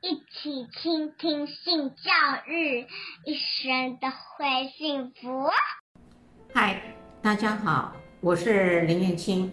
[0.00, 2.12] 一起倾听性教
[2.46, 2.86] 育，
[3.24, 5.50] 一生都会幸福。
[6.54, 9.52] 嗨，大家好，我是林燕青。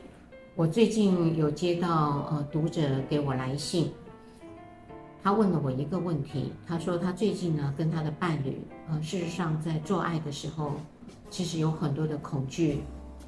[0.55, 3.91] 我最近有接到呃读者给我来信，
[5.23, 10.73] 他问了我一个问题，他说他最近呢跟他的伴侣，呃，事实上在做爱的时候，
[11.31, 12.83] 其实有很多的恐惧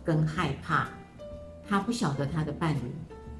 [0.06, 0.88] 跟害怕，
[1.68, 2.94] 他不晓得他的伴侣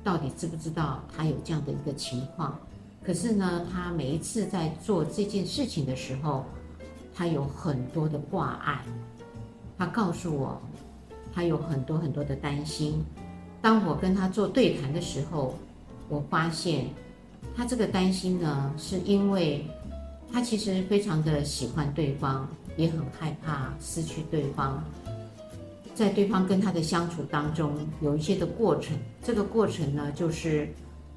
[0.04, 2.60] 到底知不知道他有这样的一个情况。
[3.08, 6.44] 可是呢，他每一次在做这件事情的时候，
[7.16, 8.84] 他有很多的挂碍。
[9.78, 10.62] 他告诉我，
[11.34, 13.02] 他有很多很多的担心。
[13.62, 15.56] 当我跟他做对谈的时候，
[16.10, 16.88] 我发现
[17.56, 19.66] 他这个担心呢，是因为
[20.30, 22.46] 他其实非常的喜欢对方，
[22.76, 24.84] 也很害怕失去对方。
[25.96, 28.98] 在对方跟他的相处当中，有一些的过程。
[29.24, 30.68] 这个过程呢，就是。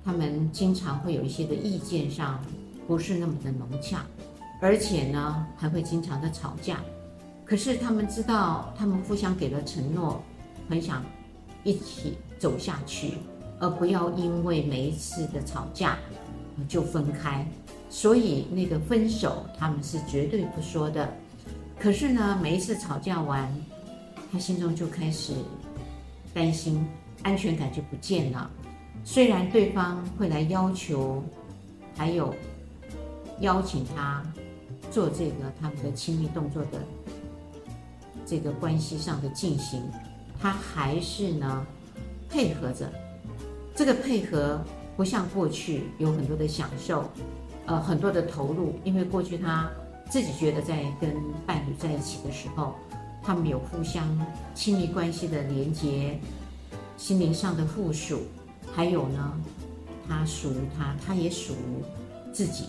[0.05, 2.43] 他们经常会有一些的意见上
[2.87, 4.05] 不是那么的融洽，
[4.61, 6.81] 而且呢还会经常的吵架。
[7.45, 10.23] 可是他们知道，他们互相给了承诺，
[10.69, 11.05] 很想
[11.65, 13.15] 一起走下去，
[13.59, 15.99] 而不要因为每一次的吵架
[16.69, 17.47] 就分开。
[17.89, 21.13] 所以那个分手他们是绝对不说的。
[21.79, 23.53] 可是呢，每一次吵架完，
[24.31, 25.33] 他心中就开始
[26.33, 26.87] 担心，
[27.23, 28.49] 安全感就不见了。
[29.05, 31.23] 虽然对方会来要求，
[31.97, 32.35] 还有
[33.41, 34.23] 邀请他
[34.91, 36.79] 做这个他们的亲密动作的
[38.25, 39.83] 这个关系上的进行，
[40.41, 41.67] 他还是呢
[42.29, 42.91] 配合着。
[43.75, 44.61] 这个配合
[44.97, 47.11] 不像过去有很多的享受，
[47.67, 49.71] 呃，很多的投入，因为过去他
[50.09, 51.15] 自己觉得在跟
[51.47, 52.75] 伴侣在一起的时候，
[53.23, 54.07] 他们有互相
[54.55, 56.21] 亲密关系的连接，
[56.97, 58.21] 心灵上的附属。
[58.75, 59.33] 还有呢，
[60.09, 62.65] 他属于他，他也属于自己，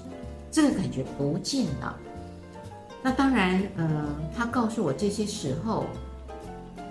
[0.51, 1.97] 这个感觉不见了。
[3.03, 5.85] 那当然，呃，他告诉我这些时候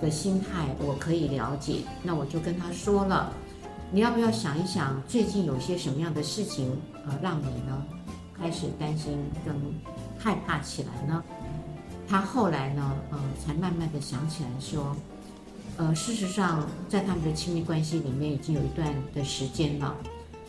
[0.01, 1.83] 的心态，我可以了解。
[2.03, 3.33] 那我就跟他说了，
[3.93, 7.85] 你要不要想一想，最近有些什么样的事情，呃，让你呢
[8.37, 9.55] 开始担心跟
[10.19, 11.23] 害怕起来呢？
[12.09, 14.97] 他后来呢，呃，才慢慢的想起来说。
[15.77, 19.97] 呃，事实上，在他们的亲密关系里面已经有一段的时间了。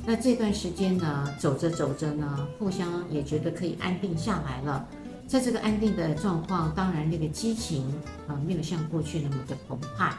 [0.06, 4.86] 那这段时间呢，走着走着呢，互相也觉得可以安定下来了。
[5.28, 7.88] 在这个安定的状况，当然那个激情
[8.28, 10.12] 啊，没有像过去那么的澎湃。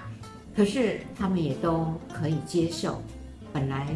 [0.57, 3.03] 可是他们也都可以接受。
[3.53, 3.95] 本来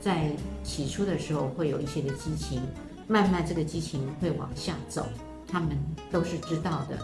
[0.00, 0.32] 在
[0.64, 2.60] 起初的时候会有一些的激情，
[3.06, 5.06] 慢慢这个激情会往下走，
[5.46, 5.78] 他们
[6.10, 6.98] 都是知道的。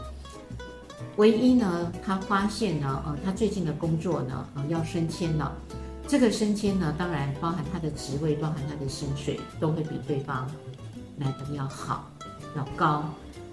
[1.16, 5.52] 唯一呢，他发现呢，呃，他最近的工作呢，呃，要升迁了。
[6.08, 10.48] 这个升迁呢，当然包含他的职位，包含他的薪水，都会比对方
[11.18, 12.08] 来得要好，
[12.56, 13.04] 要高。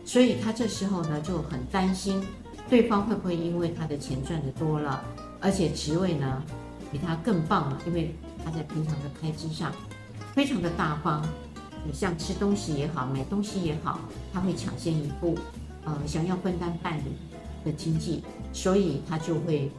[0.05, 2.21] 所以他这时候呢，就很担心
[2.69, 5.03] 对方会不会因为他的钱赚得多了，
[5.39, 6.43] 而且职位呢
[6.91, 9.71] 比他更棒了，因为他在平常的开支上
[10.33, 11.25] 非常的大方。
[11.91, 13.99] 像吃东西也好，买东西也好，
[14.31, 15.37] 他会抢先一步，
[15.83, 17.11] 呃，想要分担伴侣
[17.63, 19.71] 的经济，所以他就会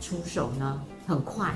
[0.00, 1.54] 出手呢，很快，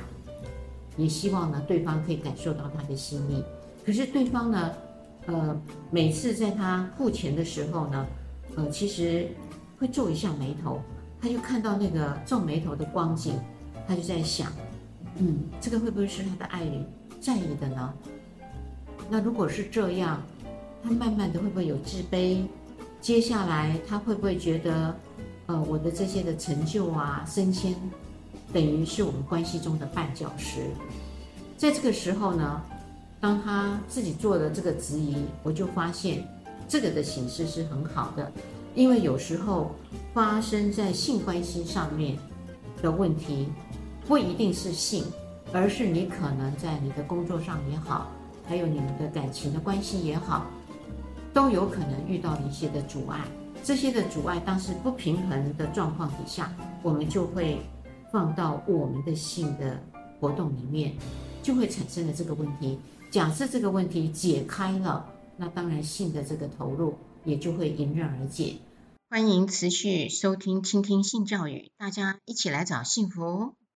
[0.97, 3.43] 也希望呢对方可以感受到他的心意。
[3.85, 4.73] 可是对方呢，
[5.27, 5.61] 呃，
[5.91, 8.07] 每次在他付钱的时候呢，
[8.57, 9.29] 呃，其实
[9.79, 10.81] 会皱一下眉头，
[11.21, 13.35] 他就看到那个皱眉头的光景，
[13.87, 14.53] 他就在想，
[15.19, 16.87] 嗯，这个会不会是他的爱人
[17.21, 17.93] 在意的呢？
[19.11, 20.23] 那如果是这样，
[20.83, 22.45] 他慢慢的会不会有自卑？
[23.01, 24.95] 接下来他会不会觉得？
[25.47, 27.75] 呃，我的这些的成就啊，升迁，
[28.53, 30.71] 等于是我们关系中的绊脚石。
[31.57, 32.63] 在这个时候呢，
[33.21, 36.27] 当他自己做了这个质疑，我就发现
[36.69, 38.31] 这个的形式是很好的，
[38.75, 39.75] 因为有时候
[40.15, 42.17] 发生在性关系上面
[42.81, 43.49] 的问题，
[44.07, 45.05] 不一定是性，
[45.53, 48.09] 而是你可能在你的工作上也好，
[48.47, 50.47] 还有你们的感情的关系也好，
[51.33, 53.21] 都有可能遇到一些的阻碍。
[53.65, 57.61] 这些的阻碍，当时不平衡的状况底下，我们就会
[58.11, 59.81] 放到我们的性的
[60.19, 60.93] 活动里面，
[61.45, 62.79] 就会产生了这个问题。
[63.11, 65.07] 假设这个问题解开了，
[65.37, 66.95] 那当然性的这个投入
[67.25, 68.57] 也就会迎刃而解。
[69.09, 73.55] 欢迎持续收听、倾听性教育，大家一起来找幸福。